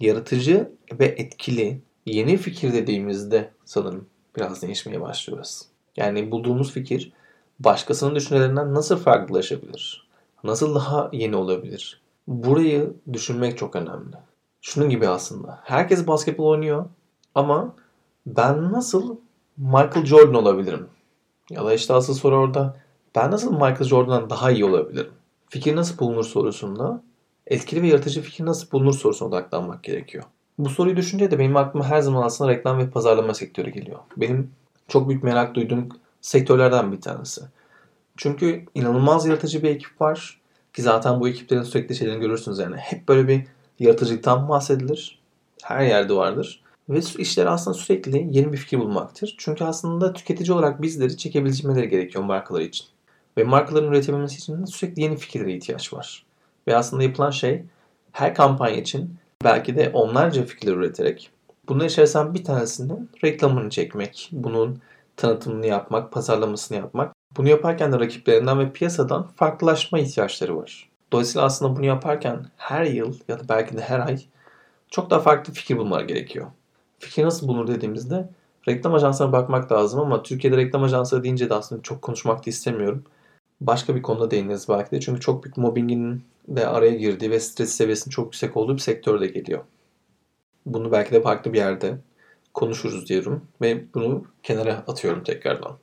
[0.00, 1.82] yaratıcı ve etkili
[2.16, 5.62] yeni fikir dediğimizde sanırım biraz değişmeye başlıyoruz.
[5.96, 7.12] Yani bulduğumuz fikir
[7.60, 10.08] başkasının düşüncelerinden nasıl farklılaşabilir?
[10.44, 12.00] Nasıl daha yeni olabilir?
[12.26, 14.16] Burayı düşünmek çok önemli.
[14.60, 15.60] Şunun gibi aslında.
[15.64, 16.86] Herkes basketbol oynuyor
[17.34, 17.74] ama
[18.26, 19.16] ben nasıl
[19.56, 20.86] Michael Jordan olabilirim?
[21.50, 22.76] Ya da işte asıl soru orada
[23.14, 25.12] ben nasıl Michael Jordan'dan daha iyi olabilirim?
[25.48, 27.02] Fikir nasıl bulunur sorusunda
[27.46, 30.24] etkili ve yaratıcı fikir nasıl bulunur sorusuna odaklanmak gerekiyor.
[30.60, 33.98] Bu soruyu düşünce de benim aklıma her zaman aslında reklam ve pazarlama sektörü geliyor.
[34.16, 34.50] Benim
[34.88, 35.88] çok büyük merak duyduğum
[36.20, 37.40] sektörlerden bir tanesi.
[38.16, 40.40] Çünkü inanılmaz yaratıcı bir ekip var.
[40.72, 42.76] Ki zaten bu ekiplerin sürekli şeylerini görürsünüz yani.
[42.76, 43.44] Hep böyle bir
[43.78, 45.18] yaratıcılıktan bahsedilir.
[45.62, 46.62] Her yerde vardır.
[46.88, 49.34] Ve işler aslında sürekli yeni bir fikir bulmaktır.
[49.38, 52.86] Çünkü aslında tüketici olarak bizleri çekebilmeleri gerekiyor markalar için.
[53.36, 56.26] Ve markaların üretebilmesi için sürekli yeni fikirlere ihtiyaç var.
[56.66, 57.62] Ve aslında yapılan şey
[58.12, 61.30] her kampanya için belki de onlarca fikirler üreterek
[61.70, 64.80] bunun içerisinden bir tanesinin reklamını çekmek, bunun
[65.16, 67.14] tanıtımını yapmak, pazarlamasını yapmak.
[67.36, 70.88] Bunu yaparken de rakiplerinden ve piyasadan farklılaşma ihtiyaçları var.
[71.12, 74.18] Dolayısıyla aslında bunu yaparken her yıl ya da belki de her ay
[74.90, 76.46] çok daha farklı fikir bulmaları gerekiyor.
[76.98, 78.28] Fikir nasıl bulunur dediğimizde
[78.68, 83.04] reklam ajanslarına bakmak lazım ama Türkiye'de reklam ajansları deyince de aslında çok konuşmak da istemiyorum.
[83.60, 85.00] Başka bir konuda değiniriz belki de.
[85.00, 89.26] Çünkü çok büyük mobbingin de araya girdiği ve stres seviyesinin çok yüksek olduğu bir sektörde
[89.26, 89.60] geliyor.
[90.66, 91.98] Bunu belki de farklı bir yerde
[92.54, 95.76] konuşuruz diyorum ve bunu kenara atıyorum tekrardan.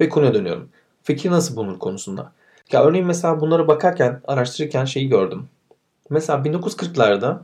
[0.00, 0.68] Ve konuya dönüyorum.
[1.02, 2.32] Fikir nasıl bulunur konusunda.
[2.72, 5.48] Ya örneğin mesela bunlara bakarken, araştırırken şeyi gördüm.
[6.10, 7.38] Mesela 1940'larda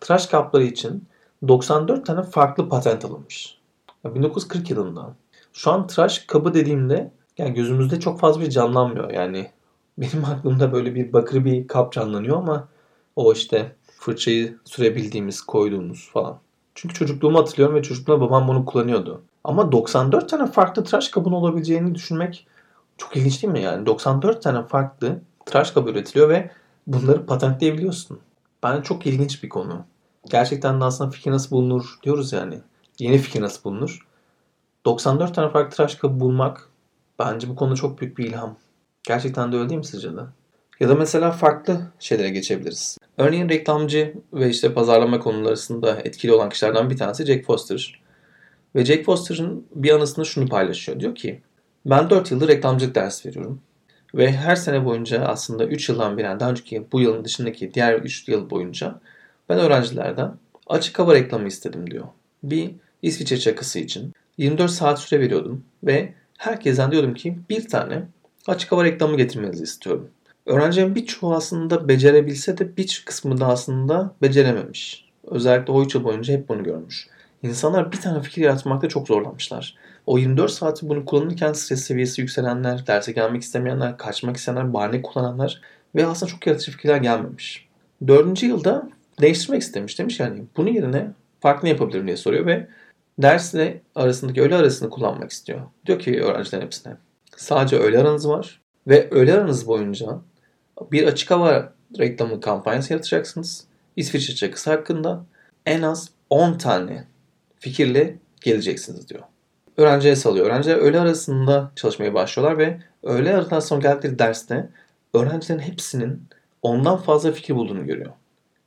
[0.00, 1.04] tıraş kapları için
[1.48, 3.58] 94 tane farklı patent alınmış.
[4.04, 5.14] 1940 yılında.
[5.52, 9.10] Şu an tıraş kabı dediğimde yani gözümüzde çok fazla bir canlanmıyor.
[9.10, 9.50] Yani
[9.98, 12.68] benim aklımda böyle bir bakır bir kap canlanıyor ama
[13.16, 16.38] o işte fırçayı sürebildiğimiz, koyduğumuz falan.
[16.74, 19.22] Çünkü çocukluğumu hatırlıyorum ve çocukluğumda babam bunu kullanıyordu.
[19.44, 22.46] Ama 94 tane farklı tıraş kabın olabileceğini düşünmek
[22.98, 23.86] çok ilginç değil mi yani?
[23.86, 26.50] 94 tane farklı tıraş kabı üretiliyor ve
[26.86, 28.20] bunları patentleyebiliyorsun.
[28.62, 29.84] Bence çok ilginç bir konu.
[30.30, 32.58] Gerçekten de aslında fikir nasıl bulunur diyoruz yani.
[32.98, 34.06] Yeni fikir nasıl bulunur?
[34.84, 36.68] 94 tane farklı tıraş kabı bulmak
[37.18, 38.56] bence bu konuda çok büyük bir ilham.
[39.06, 40.20] Gerçekten de öyle değil mi sizce de?
[40.80, 42.98] Ya da mesela farklı şeylere geçebiliriz.
[43.18, 48.00] Örneğin reklamcı ve işte pazarlama konuları arasında etkili olan kişilerden bir tanesi Jack Foster.
[48.74, 51.00] Ve Jack Foster'ın bir anısında şunu paylaşıyor.
[51.00, 51.42] Diyor ki
[51.86, 53.60] ben 4 yıldır reklamcılık ders veriyorum.
[54.14, 58.28] Ve her sene boyunca aslında 3 yıldan biri, daha önceki bu yılın dışındaki diğer 3
[58.28, 59.00] yıl boyunca
[59.48, 60.32] ben öğrencilerden
[60.66, 62.06] açık hava reklamı istedim diyor.
[62.42, 62.70] Bir
[63.02, 68.02] İsviçre çakısı için 24 saat süre veriyordum ve herkesten diyordum ki bir tane
[68.46, 70.10] açık hava reklamı getirmenizi istiyorum.
[70.46, 75.04] Öğrencilerin birçoğu aslında becerebilse de bir kısmı da aslında becerememiş.
[75.26, 77.08] Özellikle o 3 yıl boyunca hep bunu görmüş.
[77.42, 79.76] İnsanlar bir tane fikir yaratmakta çok zorlanmışlar.
[80.06, 85.60] O 24 saati bunu kullanırken stres seviyesi yükselenler, derse gelmek istemeyenler, kaçmak isteyenler, bahane kullananlar
[85.94, 87.68] ve aslında çok yaratıcı fikirler gelmemiş.
[88.06, 89.98] Dördüncü yılda değiştirmek istemiş.
[89.98, 92.66] Demiş yani bunun yerine farklı yapabilirim diye soruyor ve
[93.18, 95.60] dersle arasındaki öğle arasını kullanmak istiyor.
[95.86, 96.96] Diyor ki öğrencilerin hepsine
[97.36, 100.06] sadece öğle aranız var ve öğle aranız boyunca
[100.92, 103.64] bir açık hava reklamı kampanyası yaratacaksınız.
[103.96, 105.24] İsviçre çakısı hakkında
[105.66, 107.04] en az 10 tane
[107.58, 109.22] fikirle geleceksiniz diyor.
[109.76, 110.46] Öğrenciye salıyor.
[110.46, 114.70] Öğrenciler öğle arasında çalışmaya başlıyorlar ve öğle arasından sonra geldikleri derste
[115.14, 116.22] öğrencilerin hepsinin
[116.62, 118.12] ondan fazla fikir bulduğunu görüyor.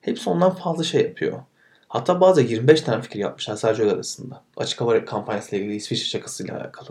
[0.01, 1.39] Hepsi ondan fazla şey yapıyor.
[1.87, 4.43] Hatta bazı 25 tane fikir yapmışlar sadece öğle arasında.
[4.57, 6.89] Açık hava kampanyasıyla ilgili İsviçre şakasıyla alakalı.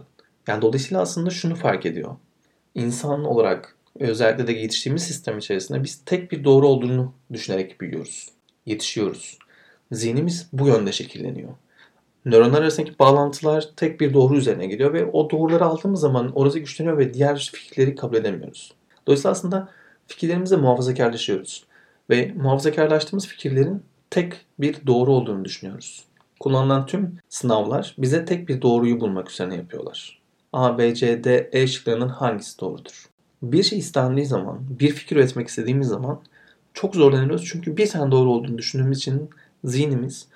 [0.49, 2.17] Yani dolayısıyla aslında şunu fark ediyor.
[2.75, 8.29] İnsan olarak özellikle de yetiştiğimiz sistem içerisinde biz tek bir doğru olduğunu düşünerek büyüyoruz.
[8.67, 9.39] Yetişiyoruz.
[9.93, 11.51] Zihnimiz bu yönde şekilleniyor.
[12.25, 16.99] Nöronlar arasındaki bağlantılar tek bir doğru üzerine geliyor ve o doğruları aldığımız zaman orası güçleniyor
[16.99, 18.75] ve diğer fikirleri kabul edemiyoruz.
[19.07, 19.69] Dolayısıyla aslında
[20.07, 21.65] fikirlerimizle muhafazakarlaşıyoruz.
[22.11, 26.05] Ve muhafazakarlaştığımız fikirlerin tek bir doğru olduğunu düşünüyoruz.
[26.41, 30.18] Kullanılan tüm sınavlar bize tek bir doğruyu bulmak üzerine yapıyorlar.
[30.53, 33.09] A, B, C, D, E şıklarının hangisi doğrudur?
[33.43, 36.21] Bir şey istendiği zaman, bir fikir üretmek istediğimiz zaman
[36.75, 37.45] çok zorlanıyoruz.
[37.45, 39.31] Çünkü bir tane doğru olduğunu düşündüğümüz için
[39.65, 40.29] zihnimiz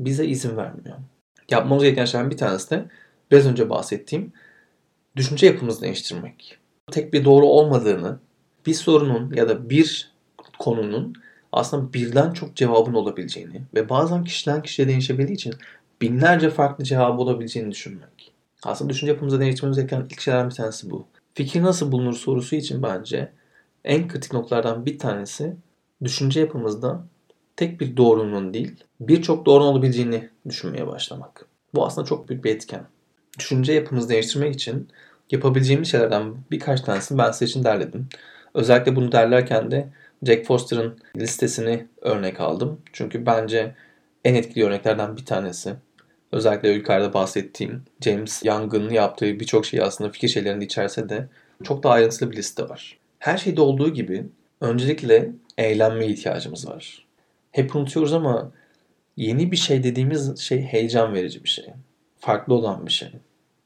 [0.00, 0.96] bize izin vermiyor.
[1.50, 2.84] Yapmamız gereken şeylerden bir tanesi de
[3.30, 4.32] biraz önce bahsettiğim
[5.16, 6.58] düşünce yapımızı değiştirmek.
[6.90, 8.18] Tek bir doğru olmadığını,
[8.66, 10.12] bir sorunun ya da bir
[10.58, 11.14] konunun
[11.52, 15.54] aslında birden çok cevabın olabileceğini ve bazen kişiden kişiye değişebildiği için
[16.00, 18.31] binlerce farklı cevabı olabileceğini düşünmek.
[18.64, 21.06] Aslında düşünce yapımızda değiştirmemiz gereken ilk şeylerden bir tanesi bu.
[21.34, 23.32] Fikir nasıl bulunur sorusu için bence
[23.84, 25.56] en kritik noktalardan bir tanesi
[26.04, 27.04] düşünce yapımızda
[27.56, 31.46] tek bir doğrunun değil birçok doğrunun olabileceğini düşünmeye başlamak.
[31.74, 32.86] Bu aslında çok büyük bir etken.
[33.38, 34.88] Düşünce yapımızı değiştirmek için
[35.30, 38.08] yapabileceğimiz şeylerden birkaç tanesini ben size için derledim.
[38.54, 39.88] Özellikle bunu derlerken de
[40.22, 42.80] Jack Foster'ın listesini örnek aldım.
[42.92, 43.74] Çünkü bence
[44.24, 45.74] en etkili örneklerden bir tanesi.
[46.32, 51.28] Özellikle yukarıda bahsettiğim James Young'ın yaptığı birçok şey aslında fikir şeylerinde içerse de
[51.64, 52.98] çok daha ayrıntılı bir liste var.
[53.18, 54.26] Her şeyde olduğu gibi
[54.60, 57.06] öncelikle eğlenmeye ihtiyacımız var.
[57.50, 58.52] Hep unutuyoruz ama
[59.16, 61.64] yeni bir şey dediğimiz şey heyecan verici bir şey.
[62.18, 63.08] Farklı olan bir şey.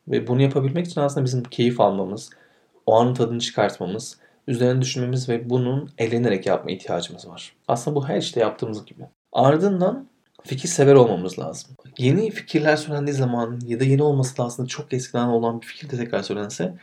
[0.09, 2.31] Ve bunu yapabilmek için aslında bizim keyif almamız,
[2.87, 7.53] o anın tadını çıkartmamız, üzerine düşünmemiz ve bunun eğlenerek yapma ihtiyacımız var.
[7.69, 9.03] Aslında bu her işte yaptığımız gibi.
[9.33, 10.09] Ardından
[10.47, 11.77] fikir sever olmamız lazım.
[11.99, 15.91] Yeni fikirler söylendiği zaman ya da yeni olması da aslında çok eskiden olan bir fikir
[15.91, 16.75] de tekrar söylense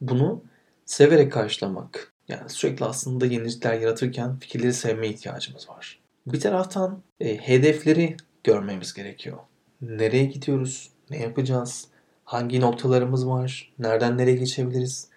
[0.00, 0.42] bunu
[0.84, 2.12] severek karşılamak.
[2.28, 6.00] Yani sürekli aslında yenilikler yaratırken fikirleri sevmeye ihtiyacımız var.
[6.26, 9.38] Bir taraftan e, hedefleri görmemiz gerekiyor.
[9.80, 10.90] Nereye gidiyoruz?
[11.10, 11.86] Ne yapacağız?
[12.24, 13.72] Hangi noktalarımız var?
[13.78, 15.08] Nereden nereye geçebiliriz?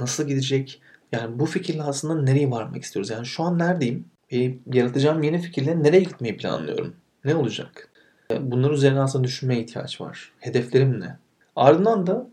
[0.00, 0.80] Nasıl gidecek?
[1.12, 3.10] Yani bu fikirle aslında nereye varmak istiyoruz?
[3.10, 4.04] Yani şu an neredeyim?
[4.32, 6.96] E, yaratacağım yeni fikirle nereye gitmeyi planlıyorum?
[7.24, 7.88] Ne olacak?
[8.30, 10.32] E, bunlar üzerine aslında düşünmeye ihtiyaç var.
[10.40, 11.16] Hedeflerim ne?
[11.56, 12.26] Ardından da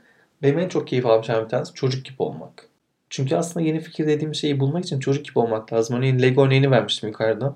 [0.43, 2.67] benim en çok keyif aldığım bir tanesi çocuk gibi olmak.
[3.09, 5.97] Çünkü aslında yeni fikir dediğim şeyi bulmak için çocuk gibi olmak lazım.
[5.97, 7.55] Örneğin Lego örneğini vermiştim yukarıda.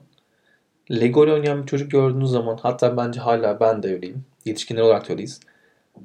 [0.91, 4.25] Lego ile oynayan bir çocuk gördüğünüz zaman hatta bence hala ben de öyleyim.
[4.45, 5.39] Yetişkinler olarak da öyleyiz.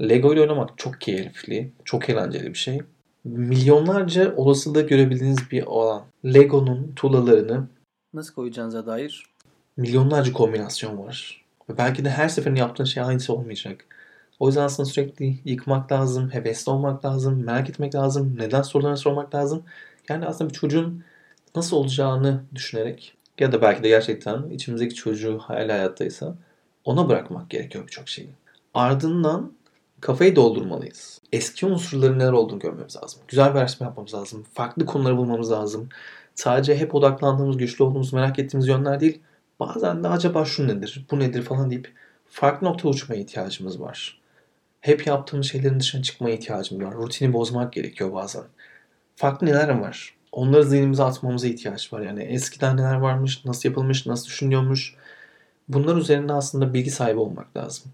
[0.01, 2.81] Lego ile oynamak çok keyifli, çok eğlenceli bir şey.
[3.25, 6.03] Milyonlarca olasılığı görebildiğiniz bir alan.
[6.25, 7.67] Lego'nun tuğlalarını
[8.15, 9.34] Nasıl koyacağınıza dair
[9.77, 11.45] milyonlarca kombinasyon var.
[11.71, 13.85] Ve belki de her seferinde yaptığın şey aynısı olmayacak.
[14.41, 19.35] O yüzden aslında sürekli yıkmak lazım, hevesli olmak lazım, merak etmek lazım, neden sorularını sormak
[19.35, 19.63] lazım.
[20.09, 21.05] Yani aslında bir çocuğun
[21.57, 26.35] nasıl olacağını düşünerek ya da belki de gerçekten içimizdeki çocuğu hayal hayattaysa
[26.85, 28.31] ona bırakmak gerekiyor birçok şeyi.
[28.75, 29.53] Ardından
[30.01, 31.21] kafayı doldurmalıyız.
[31.33, 33.21] Eski unsurların neler olduğunu görmemiz lazım.
[33.29, 34.45] Güzel bir araştırma yapmamız lazım.
[34.55, 35.89] Farklı konuları bulmamız lazım.
[36.35, 39.21] Sadece hep odaklandığımız, güçlü olduğumuz, merak ettiğimiz yönler değil.
[39.61, 41.93] Bazen de acaba şu nedir, bu nedir falan deyip
[42.27, 44.21] farklı nokta uçmaya ihtiyacımız var.
[44.81, 46.95] Hep yaptığımız şeylerin dışına çıkmaya ihtiyacımız var.
[46.95, 48.43] Rutini bozmak gerekiyor bazen.
[49.17, 50.15] Farklı neler var?
[50.33, 52.01] Onları zihnimize atmamıza ihtiyaç var.
[52.01, 54.95] Yani eskiden neler varmış, nasıl yapılmış, nasıl düşünüyormuş.
[55.69, 57.93] Bunlar üzerinde aslında bilgi sahibi olmak lazım.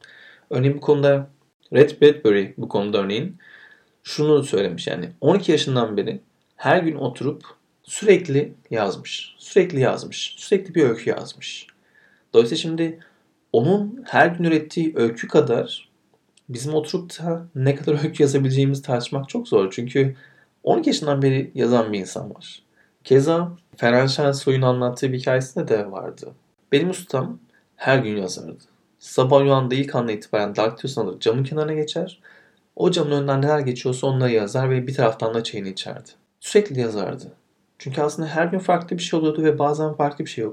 [0.50, 1.30] Örneğin bu konuda
[1.72, 3.38] Red Bradbury bu konuda örneğin
[4.02, 6.20] şunu söylemiş yani 12 yaşından beri
[6.56, 7.42] her gün oturup
[7.90, 9.34] sürekli yazmış.
[9.38, 10.34] Sürekli yazmış.
[10.38, 11.66] Sürekli bir öykü yazmış.
[12.32, 12.98] Dolayısıyla şimdi
[13.52, 15.88] onun her gün ürettiği öykü kadar
[16.48, 19.70] bizim oturup da ne kadar öykü yazabileceğimizi tartışmak çok zor.
[19.70, 20.16] Çünkü
[20.62, 22.62] 12 yaşından beri yazan bir insan var.
[23.04, 26.34] Keza Ferhan Şensoy'un anlattığı bir hikayesinde de vardı.
[26.72, 27.38] Benim ustam
[27.76, 28.64] her gün yazardı.
[28.98, 32.20] Sabah uyandığı ilk anla itibaren daktilosunu alır camın kenarına geçer.
[32.76, 36.10] O camın önünden neler geçiyorsa onları yazar ve bir taraftan da çayını içerdi.
[36.40, 37.39] Sürekli yazardı.
[37.80, 40.44] Çünkü aslında her gün farklı bir şey oluyordu ve bazen farklı bir şey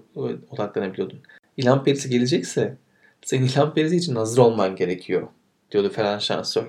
[0.52, 1.20] odaklanabiliyordun.
[1.58, 2.78] İlan perisi gelecekse
[3.22, 5.28] senin ilan perisi için hazır olman gerekiyor
[5.72, 6.66] diyordu Ferhan Şensoy.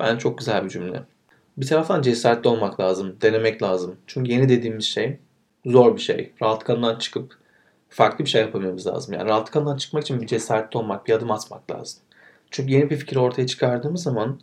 [0.00, 1.02] Ben çok güzel bir cümle.
[1.56, 3.96] Bir taraftan cesaretli olmak lazım, denemek lazım.
[4.06, 5.18] Çünkü yeni dediğimiz şey
[5.66, 6.32] zor bir şey.
[6.42, 7.38] Rahatlıklarından çıkıp
[7.88, 9.14] farklı bir şey yapamamız lazım.
[9.14, 12.00] Yani rahatlıklarından çıkmak için bir cesaretli olmak, bir adım atmak lazım.
[12.50, 14.40] Çünkü yeni bir fikir ortaya çıkardığımız zaman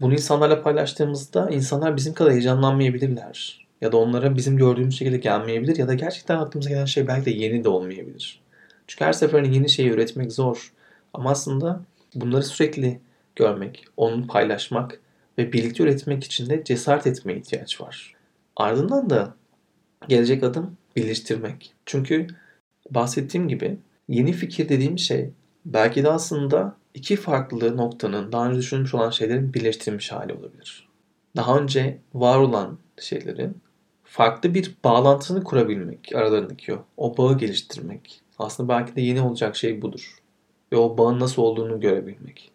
[0.00, 3.61] bunu insanlarla paylaştığımızda insanlar bizim kadar heyecanlanmayabilirler.
[3.82, 7.30] Ya da onlara bizim gördüğümüz şekilde gelmeyebilir ya da gerçekten aklımıza gelen şey belki de
[7.30, 8.40] yeni de olmayabilir.
[8.86, 10.72] Çünkü her seferinde yeni şeyi üretmek zor.
[11.14, 11.82] Ama aslında
[12.14, 13.00] bunları sürekli
[13.36, 15.00] görmek, onu paylaşmak
[15.38, 18.14] ve birlikte üretmek için de cesaret etmeye ihtiyaç var.
[18.56, 19.34] Ardından da
[20.08, 21.74] gelecek adım birleştirmek.
[21.86, 22.26] Çünkü
[22.90, 23.76] bahsettiğim gibi
[24.08, 25.30] yeni fikir dediğim şey
[25.64, 30.88] belki de aslında iki farklı noktanın daha önce düşünülmüş olan şeylerin birleştirilmiş hali olabilir.
[31.36, 33.56] Daha önce var olan şeylerin
[34.12, 38.20] farklı bir bağlantısını kurabilmek aralarındaki o, o bağı geliştirmek.
[38.38, 40.18] Aslında belki de yeni olacak şey budur.
[40.72, 42.50] Ve o bağın nasıl olduğunu görebilmek.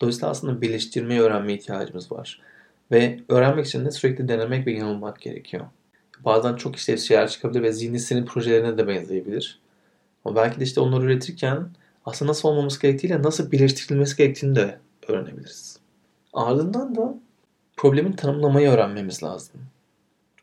[0.00, 2.40] Dolayısıyla aslında birleştirmeyi öğrenmeye ihtiyacımız var.
[2.90, 5.64] Ve öğrenmek için de sürekli denemek ve yanılmak gerekiyor.
[6.24, 9.60] Bazen çok işlevsel şeyler çıkabilir ve zihni senin projelerine de benzeyebilir.
[10.24, 11.68] Ama belki de işte onları üretirken
[12.04, 15.78] aslında nasıl olmamız gerektiğiyle nasıl birleştirilmesi gerektiğini de öğrenebiliriz.
[16.32, 17.14] Ardından da
[17.76, 19.60] problemin tanımlamayı öğrenmemiz lazım.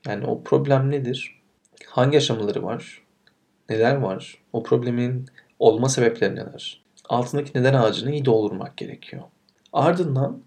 [0.07, 1.41] Yani o problem nedir?
[1.87, 3.01] Hangi aşamaları var?
[3.69, 4.37] Neler var?
[4.53, 5.25] O problemin
[5.59, 6.85] olma sebepleri neler?
[7.09, 9.23] altındaki neden ağacını iyi doldurmak gerekiyor.
[9.73, 10.41] Ardından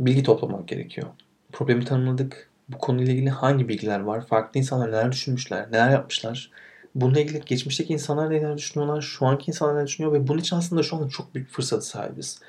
[0.00, 1.08] bilgi toplamak gerekiyor.
[1.52, 2.50] Problemi tanımladık.
[2.68, 4.26] Bu konuyla ilgili hangi bilgiler var?
[4.26, 5.72] Farklı insanlar neler düşünmüşler?
[5.72, 6.50] Neler yapmışlar?
[6.94, 9.02] Bununla ilgili geçmişteki insanlar neler düşünüyorlar?
[9.02, 10.12] Şu anki insanlar neler düşünüyor?
[10.12, 12.40] Ve bunun için aslında şu an çok büyük fırsatı sahibiz.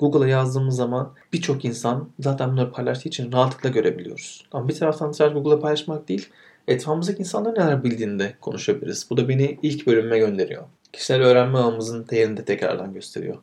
[0.00, 4.46] Google'a yazdığımız zaman birçok insan zaten bunları paylaştığı için rahatlıkla görebiliyoruz.
[4.52, 6.28] Ama bir taraftan sadece Google'a paylaşmak değil,
[6.68, 9.06] etrafımızdaki insanlar neler bildiğini de konuşabiliriz.
[9.10, 10.62] Bu da beni ilk bölüme gönderiyor.
[10.92, 13.36] Kişisel öğrenme ağımızın değerini de tekrardan gösteriyor.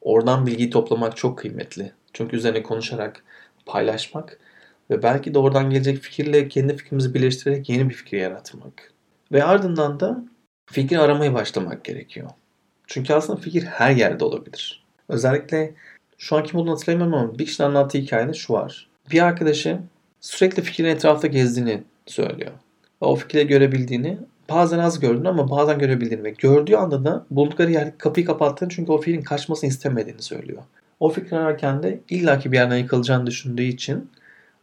[0.00, 1.92] Oradan bilgiyi toplamak çok kıymetli.
[2.12, 3.24] Çünkü üzerine konuşarak,
[3.66, 4.38] paylaşmak
[4.90, 8.92] ve belki de oradan gelecek fikirle kendi fikrimizi birleştirerek yeni bir fikir yaratmak.
[9.32, 10.24] Ve ardından da
[10.66, 12.30] fikir aramaya başlamak gerekiyor.
[12.86, 14.84] Çünkü aslında fikir her yerde olabilir.
[15.08, 15.74] Özellikle
[16.20, 18.88] şu an kim olduğunu hatırlayamıyorum ama bir kişinin anlattığı hikayede şu var.
[19.10, 19.78] Bir arkadaşı
[20.20, 22.50] sürekli fikrin etrafta gezdiğini söylüyor.
[23.00, 24.18] O fikri görebildiğini
[24.50, 28.92] bazen az gördüğünü ama bazen görebildiğini ve gördüğü anda da bulundukları yerde kapıyı kapattığını çünkü
[28.92, 30.62] o fikrin kaçmasını istemediğini söylüyor.
[31.00, 34.10] O fikri ararken de illaki bir yerden yıkılacağını düşündüğü için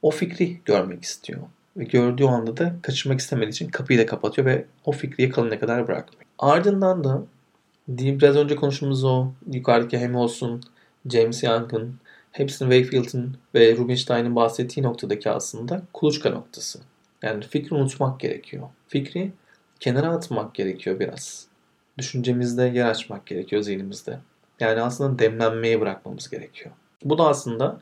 [0.02, 1.40] o fikri görmek istiyor.
[1.78, 5.88] Ve gördüğü anda da kaçırmak istemediği için kapıyı da kapatıyor ve o fikri yakalayana kadar
[5.88, 6.26] bırakmıyor.
[6.40, 7.24] Ardından da
[7.88, 10.62] biraz önce konuştuğumuz o yukarıdaki hem olsun
[11.10, 11.96] James Young'ın,
[12.32, 16.80] hepsinin Wakefield'ın ve Rubinstein'in bahsettiği noktadaki aslında kuluçka noktası.
[17.24, 18.68] Yani fikri unutmak gerekiyor.
[18.88, 19.32] Fikri
[19.80, 21.48] kenara atmak gerekiyor biraz.
[21.98, 24.20] Düşüncemizde yer açmak gerekiyor zihnimizde.
[24.60, 26.72] Yani aslında demlenmeye bırakmamız gerekiyor.
[27.04, 27.80] Bu da aslında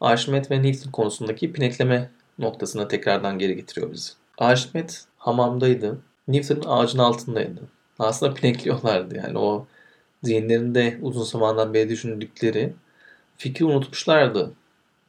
[0.00, 4.12] Archimedes ve Newton konusundaki pinekleme noktasına tekrardan geri getiriyor bizi.
[4.38, 5.98] Archimedes hamamdaydı.
[6.28, 7.60] Newton ağacın altındaydı.
[7.98, 9.66] Aslında pinekliyorlardı yani o
[10.22, 12.72] zihinlerinde uzun zamandan beri düşündükleri
[13.36, 14.52] fikri unutmuşlardı.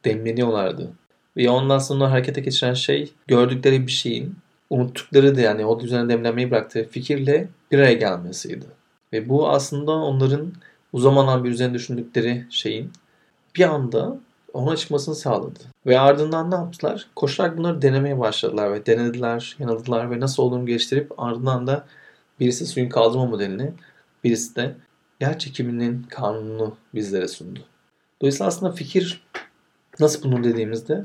[0.04, 0.92] Demleniyorlardı.
[1.36, 4.36] Ve ondan sonra harekete geçiren şey gördükleri bir şeyin
[4.70, 8.66] unuttukları da yani o üzerine demlenmeyi bıraktığı fikirle bir araya gelmesiydi.
[9.12, 10.52] Ve bu aslında onların
[10.92, 12.92] uzamanan bir üzerine düşündükleri şeyin
[13.56, 14.18] bir anda
[14.52, 15.60] ona çıkmasını sağladı.
[15.86, 17.06] Ve ardından ne yaptılar?
[17.16, 21.86] Koşarak bunları denemeye başladılar ve denediler, yanıldılar ve nasıl olduğunu geliştirip ardından da
[22.40, 23.72] birisi suyun kaldırma modelini,
[24.24, 24.74] birisi de
[25.20, 27.60] yer çekiminin kanununu bizlere sundu.
[28.20, 29.26] Dolayısıyla aslında fikir
[30.00, 31.04] nasıl bulunur dediğimizde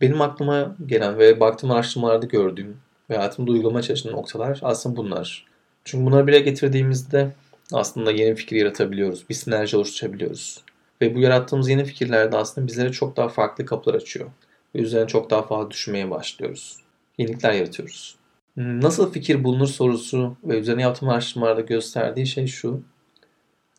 [0.00, 2.76] benim aklıma gelen ve baktığım araştırmalarda gördüğüm
[3.10, 5.46] ve hayatımda uygulamaya çalıştığım noktalar aslında bunlar.
[5.84, 7.32] Çünkü bunları bile getirdiğimizde
[7.72, 9.28] aslında yeni fikir yaratabiliyoruz.
[9.28, 10.60] Bir sinerji oluşturabiliyoruz.
[11.02, 14.30] Ve bu yarattığımız yeni fikirler de aslında bizlere çok daha farklı kapılar açıyor.
[14.74, 16.76] Ve üzerine çok daha fazla düşünmeye başlıyoruz.
[17.18, 18.16] Yenilikler yaratıyoruz.
[18.56, 22.82] Nasıl fikir bulunur sorusu ve üzerine yaptığım araştırmalarda gösterdiği şey şu.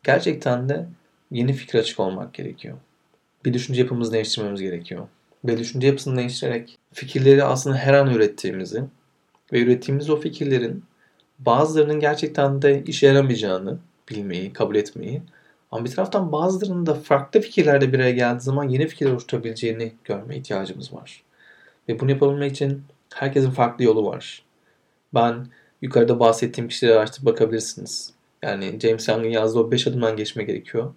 [0.02, 0.86] Gerçekten de
[1.30, 2.78] yeni fikir açık olmak gerekiyor.
[3.44, 5.08] Bir düşünce yapımızı değiştirmemiz gerekiyor.
[5.44, 8.84] Ve düşünce yapısını değiştirerek fikirleri aslında her an ürettiğimizi
[9.52, 10.84] ve ürettiğimiz o fikirlerin
[11.38, 13.78] bazılarının gerçekten de işe yaramayacağını
[14.10, 15.22] bilmeyi, kabul etmeyi
[15.70, 20.36] ama bir taraftan bazılarının da farklı fikirlerde bir araya geldiği zaman yeni fikirler oluşturabileceğini görme
[20.36, 21.22] ihtiyacımız var.
[21.88, 22.82] Ve bunu yapabilmek için
[23.14, 24.42] herkesin farklı yolu var.
[25.14, 25.46] Ben
[25.82, 28.12] yukarıda bahsettiğim kişileri araştırıp bakabilirsiniz.
[28.42, 30.94] Yani James Young'ın yazdığı o 5 adımdan geçme gerekiyor.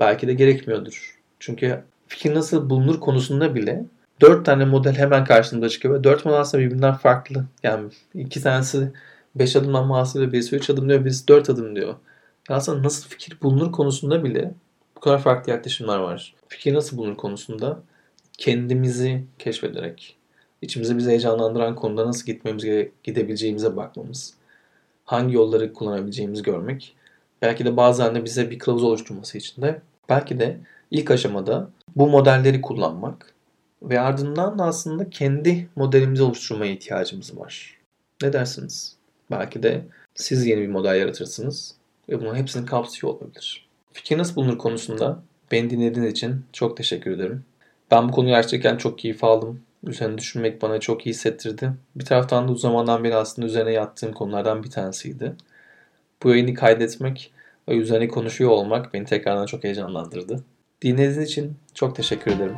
[0.00, 1.18] Belki de gerekmiyordur.
[1.40, 3.84] Çünkü fikir nasıl bulunur konusunda bile
[4.20, 7.44] 4 tane model hemen karşımıza çıkıyor ve 4 model aslında birbirinden farklı.
[7.62, 8.92] Yani iki tanesi
[9.34, 11.94] 5 adımdan bahsediyor, birisi 3 adım diyor, birisi 4 adım diyor.
[12.48, 14.54] Yani aslında nasıl fikir bulunur konusunda bile
[14.96, 16.34] bu kadar farklı yaklaşımlar var.
[16.48, 17.82] Fikir nasıl bulunur konusunda
[18.38, 20.16] kendimizi keşfederek,
[20.62, 24.34] içimize bizi heyecanlandıran konuda nasıl gitmemize, gidebileceğimize bakmamız,
[25.10, 26.96] hangi yolları kullanabileceğimizi görmek,
[27.42, 32.08] belki de bazen de bize bir kılavuz oluşturması için de belki de ilk aşamada bu
[32.08, 33.34] modelleri kullanmak
[33.82, 37.78] ve ardından da aslında kendi modelimizi oluşturmaya ihtiyacımız var.
[38.22, 38.96] Ne dersiniz?
[39.30, 41.74] Belki de siz yeni bir model yaratırsınız
[42.08, 43.68] ve bunun hepsini kapsıyor olabilir.
[43.92, 47.44] Fikir nasıl bulunur konusunda beni dinlediğiniz için çok teşekkür ederim.
[47.90, 49.60] Ben bu konuyu araştırırken çok keyif aldım.
[49.84, 51.72] Üzerine düşünmek bana çok iyi hissettirdi.
[51.96, 55.36] Bir taraftan da uzun zamandan beri aslında üzerine yattığım konulardan bir tanesiydi.
[56.22, 57.32] Bu yayını kaydetmek
[57.68, 60.44] ve üzerine konuşuyor olmak beni tekrardan çok heyecanlandırdı.
[60.82, 62.56] Dinlediğiniz için çok teşekkür ederim.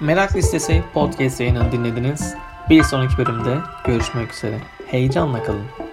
[0.00, 2.34] Merak Listesi podcast yayınını dinlediniz.
[2.70, 4.58] Bir sonraki bölümde görüşmek üzere.
[4.86, 5.89] Heyecanla kalın.